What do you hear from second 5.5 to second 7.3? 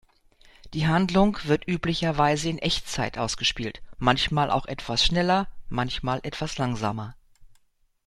manchmal etwas langsamer.